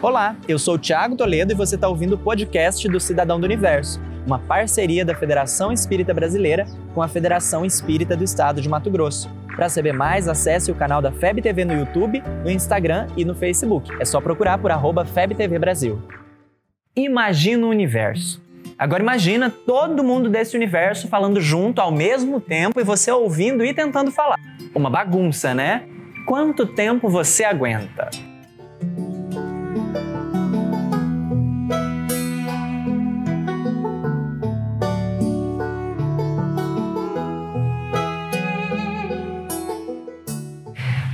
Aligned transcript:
Olá, 0.00 0.36
eu 0.46 0.60
sou 0.60 0.76
o 0.76 0.78
Thiago 0.78 1.16
Toledo 1.16 1.52
e 1.52 1.56
você 1.56 1.74
está 1.74 1.88
ouvindo 1.88 2.12
o 2.12 2.18
podcast 2.18 2.88
do 2.88 3.00
Cidadão 3.00 3.40
do 3.40 3.44
Universo, 3.44 4.00
uma 4.24 4.38
parceria 4.38 5.04
da 5.04 5.12
Federação 5.12 5.72
Espírita 5.72 6.14
Brasileira 6.14 6.66
com 6.94 7.02
a 7.02 7.08
Federação 7.08 7.64
Espírita 7.64 8.16
do 8.16 8.22
Estado 8.22 8.60
de 8.60 8.68
Mato 8.68 8.92
Grosso. 8.92 9.28
Para 9.56 9.68
saber 9.68 9.92
mais, 9.92 10.28
acesse 10.28 10.70
o 10.70 10.74
canal 10.76 11.02
da 11.02 11.10
FEB 11.10 11.42
TV 11.42 11.64
no 11.64 11.72
YouTube, 11.72 12.22
no 12.44 12.48
Instagram 12.50 13.08
e 13.16 13.24
no 13.24 13.34
Facebook. 13.34 13.90
É 13.98 14.04
só 14.04 14.20
procurar 14.20 14.58
por 14.58 14.70
arroba 14.70 15.04
FebTV 15.04 15.58
Brasil. 15.58 16.00
Imagina 16.94 17.66
o 17.66 17.70
universo. 17.70 18.40
Agora 18.78 19.02
imagina 19.02 19.50
todo 19.50 20.04
mundo 20.04 20.30
desse 20.30 20.56
universo 20.56 21.08
falando 21.08 21.40
junto 21.40 21.80
ao 21.80 21.90
mesmo 21.90 22.40
tempo 22.40 22.78
e 22.78 22.84
você 22.84 23.10
ouvindo 23.10 23.64
e 23.64 23.74
tentando 23.74 24.12
falar. 24.12 24.38
Uma 24.72 24.90
bagunça, 24.90 25.52
né? 25.52 25.88
Quanto 26.24 26.66
tempo 26.66 27.08
você 27.08 27.42
aguenta? 27.42 28.10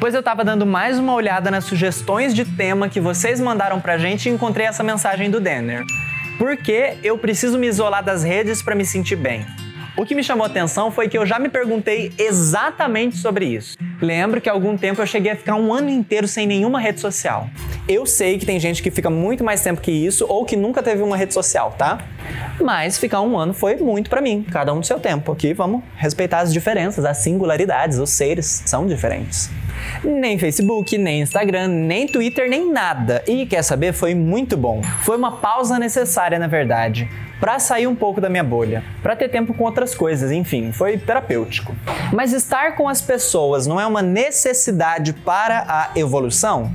Pois 0.00 0.12
eu 0.12 0.20
estava 0.20 0.44
dando 0.44 0.66
mais 0.66 0.98
uma 0.98 1.14
olhada 1.14 1.50
nas 1.50 1.64
sugestões 1.64 2.34
de 2.34 2.44
tema 2.44 2.88
que 2.88 3.00
vocês 3.00 3.40
mandaram 3.40 3.80
pra 3.80 3.96
gente 3.96 4.28
e 4.28 4.32
encontrei 4.32 4.66
essa 4.66 4.82
mensagem 4.82 5.30
do 5.30 5.40
Denner. 5.40 5.82
Por 6.36 6.56
que 6.56 6.94
eu 7.02 7.16
preciso 7.16 7.58
me 7.58 7.66
isolar 7.68 8.02
das 8.02 8.22
redes 8.22 8.60
para 8.60 8.74
me 8.74 8.84
sentir 8.84 9.16
bem? 9.16 9.46
O 9.96 10.04
que 10.04 10.14
me 10.14 10.24
chamou 10.24 10.44
a 10.44 10.48
atenção 10.48 10.90
foi 10.90 11.08
que 11.08 11.16
eu 11.16 11.24
já 11.24 11.38
me 11.38 11.48
perguntei 11.48 12.12
exatamente 12.18 13.16
sobre 13.16 13.46
isso. 13.46 13.78
Lembro 14.02 14.40
que 14.40 14.48
há 14.48 14.52
algum 14.52 14.76
tempo 14.76 15.00
eu 15.00 15.06
cheguei 15.06 15.30
a 15.30 15.36
ficar 15.36 15.54
um 15.54 15.72
ano 15.72 15.88
inteiro 15.88 16.26
sem 16.26 16.46
nenhuma 16.46 16.80
rede 16.80 16.98
social. 16.98 17.48
Eu 17.88 18.04
sei 18.04 18.36
que 18.36 18.44
tem 18.44 18.58
gente 18.58 18.82
que 18.82 18.90
fica 18.90 19.08
muito 19.08 19.44
mais 19.44 19.62
tempo 19.62 19.80
que 19.80 19.92
isso 19.92 20.26
ou 20.28 20.44
que 20.44 20.56
nunca 20.56 20.82
teve 20.82 21.02
uma 21.02 21.16
rede 21.16 21.32
social, 21.32 21.72
tá? 21.78 21.98
Mas 22.60 22.98
ficar 22.98 23.20
um 23.20 23.38
ano 23.38 23.54
foi 23.54 23.76
muito 23.76 24.10
para 24.10 24.20
mim, 24.20 24.44
cada 24.50 24.72
um 24.74 24.80
do 24.80 24.86
seu 24.86 24.98
tempo. 24.98 25.30
Aqui 25.30 25.54
vamos 25.54 25.82
respeitar 25.96 26.40
as 26.40 26.52
diferenças, 26.52 27.04
as 27.04 27.18
singularidades, 27.18 27.98
os 27.98 28.10
seres 28.10 28.64
são 28.66 28.86
diferentes. 28.86 29.48
Nem 30.02 30.38
Facebook, 30.38 30.96
nem 30.98 31.20
Instagram, 31.20 31.68
nem 31.68 32.06
Twitter, 32.06 32.48
nem 32.48 32.70
nada. 32.70 33.22
E 33.26 33.46
quer 33.46 33.62
saber? 33.62 33.92
Foi 33.92 34.14
muito 34.14 34.56
bom. 34.56 34.82
Foi 35.02 35.16
uma 35.16 35.32
pausa 35.32 35.78
necessária, 35.78 36.38
na 36.38 36.46
verdade, 36.46 37.08
para 37.40 37.58
sair 37.58 37.86
um 37.86 37.94
pouco 37.94 38.20
da 38.20 38.28
minha 38.28 38.44
bolha, 38.44 38.82
para 39.02 39.14
ter 39.16 39.28
tempo 39.28 39.52
com 39.54 39.64
outras 39.64 39.94
coisas, 39.94 40.30
enfim, 40.30 40.72
foi 40.72 40.96
terapêutico. 40.96 41.74
Mas 42.12 42.32
estar 42.32 42.76
com 42.76 42.88
as 42.88 43.00
pessoas 43.00 43.66
não 43.66 43.80
é 43.80 43.86
uma 43.86 44.02
necessidade 44.02 45.12
para 45.12 45.64
a 45.68 45.90
evolução? 45.98 46.72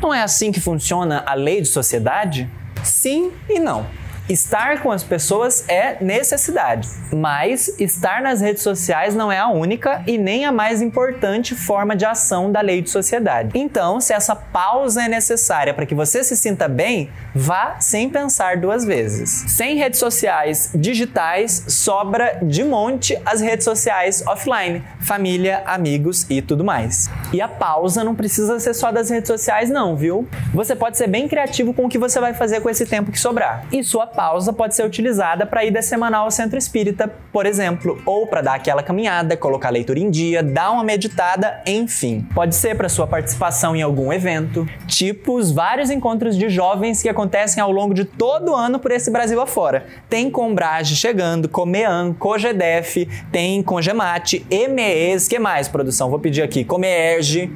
Não 0.00 0.12
é 0.12 0.22
assim 0.22 0.52
que 0.52 0.60
funciona 0.60 1.24
a 1.26 1.34
lei 1.34 1.60
de 1.60 1.68
sociedade? 1.68 2.48
Sim 2.84 3.32
e 3.48 3.58
não. 3.58 3.86
Estar 4.28 4.82
com 4.82 4.90
as 4.90 5.04
pessoas 5.04 5.64
é 5.68 6.02
necessidade, 6.02 6.88
mas 7.12 7.68
estar 7.78 8.20
nas 8.20 8.40
redes 8.40 8.60
sociais 8.60 9.14
não 9.14 9.30
é 9.30 9.38
a 9.38 9.46
única 9.46 10.02
e 10.04 10.18
nem 10.18 10.44
a 10.44 10.50
mais 10.50 10.82
importante 10.82 11.54
forma 11.54 11.94
de 11.94 12.04
ação 12.04 12.50
da 12.50 12.60
lei 12.60 12.82
de 12.82 12.90
sociedade. 12.90 13.50
Então, 13.54 14.00
se 14.00 14.12
essa 14.12 14.34
pausa 14.34 15.04
é 15.04 15.08
necessária 15.08 15.72
para 15.72 15.86
que 15.86 15.94
você 15.94 16.24
se 16.24 16.36
sinta 16.36 16.66
bem, 16.66 17.08
vá 17.32 17.76
sem 17.78 18.10
pensar 18.10 18.56
duas 18.56 18.84
vezes. 18.84 19.44
Sem 19.46 19.76
redes 19.76 20.00
sociais 20.00 20.72
digitais, 20.74 21.62
sobra 21.68 22.40
de 22.42 22.64
monte 22.64 23.16
as 23.24 23.40
redes 23.40 23.64
sociais 23.64 24.24
offline, 24.26 24.82
família, 24.98 25.62
amigos 25.66 26.26
e 26.28 26.42
tudo 26.42 26.64
mais. 26.64 27.08
E 27.32 27.40
a 27.40 27.46
pausa 27.46 28.02
não 28.02 28.16
precisa 28.16 28.58
ser 28.58 28.74
só 28.74 28.90
das 28.90 29.08
redes 29.08 29.28
sociais, 29.28 29.70
não, 29.70 29.94
viu? 29.94 30.26
Você 30.52 30.74
pode 30.74 30.98
ser 30.98 31.06
bem 31.06 31.28
criativo 31.28 31.72
com 31.72 31.84
o 31.84 31.88
que 31.88 31.96
você 31.96 32.18
vai 32.18 32.34
fazer 32.34 32.60
com 32.60 32.68
esse 32.68 32.86
tempo 32.86 33.12
que 33.12 33.20
sobrar. 33.20 33.64
E 33.70 33.84
sua 33.84 34.15
pausa 34.16 34.52
pode 34.52 34.74
ser 34.74 34.84
utilizada 34.84 35.44
para 35.44 35.64
ida 35.64 35.82
semanal 35.82 36.24
ao 36.24 36.30
centro 36.30 36.56
espírita, 36.56 37.12
por 37.30 37.44
exemplo, 37.44 38.00
ou 38.06 38.26
para 38.26 38.40
dar 38.40 38.54
aquela 38.54 38.82
caminhada, 38.82 39.36
colocar 39.36 39.68
a 39.68 39.72
leitura 39.72 40.00
em 40.00 40.10
dia, 40.10 40.42
dar 40.42 40.70
uma 40.70 40.82
meditada, 40.82 41.60
enfim. 41.66 42.26
Pode 42.34 42.56
ser 42.56 42.76
para 42.76 42.88
sua 42.88 43.06
participação 43.06 43.76
em 43.76 43.82
algum 43.82 44.10
evento, 44.12 44.66
tipo 44.86 45.36
os 45.36 45.52
vários 45.52 45.90
encontros 45.90 46.36
de 46.36 46.48
jovens 46.48 47.02
que 47.02 47.08
acontecem 47.08 47.62
ao 47.62 47.70
longo 47.70 47.92
de 47.92 48.06
todo 48.06 48.52
o 48.52 48.54
ano 48.56 48.78
por 48.78 48.90
esse 48.90 49.10
Brasil 49.10 49.40
afora. 49.40 49.84
Tem 50.08 50.30
Combrage 50.30 50.96
chegando, 50.96 51.48
Comean, 51.48 52.14
Cogedef, 52.14 53.06
tem 53.30 53.62
Congemate, 53.62 54.46
EMEES, 54.50 55.28
que 55.28 55.38
mais, 55.38 55.68
produção? 55.68 56.08
Vou 56.08 56.18
pedir 56.18 56.42
aqui, 56.42 56.64
Comerge, 56.64 57.52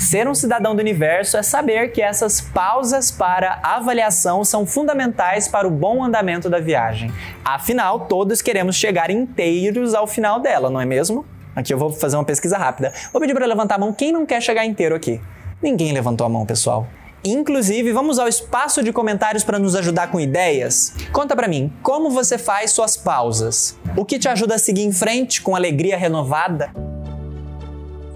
Ser 0.00 0.26
um 0.26 0.34
cidadão 0.34 0.74
do 0.74 0.80
universo 0.80 1.36
é 1.36 1.42
saber 1.42 1.92
que 1.92 2.00
essas 2.00 2.40
pausas 2.40 3.10
para 3.10 3.60
avaliação 3.62 4.42
são 4.46 4.64
fundamentais 4.64 5.46
para 5.46 5.68
o 5.68 5.70
bom 5.70 6.02
andamento 6.02 6.48
da 6.48 6.58
viagem. 6.58 7.12
Afinal, 7.44 8.06
todos 8.06 8.40
queremos 8.40 8.76
chegar 8.76 9.10
inteiros 9.10 9.92
ao 9.92 10.06
final 10.06 10.40
dela, 10.40 10.70
não 10.70 10.80
é 10.80 10.86
mesmo? 10.86 11.26
Aqui 11.54 11.74
eu 11.74 11.78
vou 11.78 11.92
fazer 11.92 12.16
uma 12.16 12.24
pesquisa 12.24 12.56
rápida. 12.56 12.94
Vou 13.12 13.20
pedir 13.20 13.34
para 13.34 13.44
levantar 13.44 13.74
a 13.74 13.78
mão 13.78 13.92
quem 13.92 14.10
não 14.10 14.24
quer 14.24 14.40
chegar 14.40 14.64
inteiro 14.64 14.94
aqui. 14.94 15.20
Ninguém 15.62 15.92
levantou 15.92 16.26
a 16.26 16.30
mão, 16.30 16.46
pessoal. 16.46 16.88
Inclusive, 17.22 17.92
vamos 17.92 18.18
ao 18.18 18.26
espaço 18.26 18.82
de 18.82 18.94
comentários 18.94 19.44
para 19.44 19.58
nos 19.58 19.76
ajudar 19.76 20.10
com 20.10 20.18
ideias. 20.18 20.94
Conta 21.12 21.36
para 21.36 21.46
mim, 21.46 21.70
como 21.82 22.08
você 22.08 22.38
faz 22.38 22.70
suas 22.70 22.96
pausas? 22.96 23.78
O 23.94 24.06
que 24.06 24.18
te 24.18 24.28
ajuda 24.30 24.54
a 24.54 24.58
seguir 24.58 24.82
em 24.82 24.92
frente 24.92 25.42
com 25.42 25.54
alegria 25.54 25.98
renovada? 25.98 26.89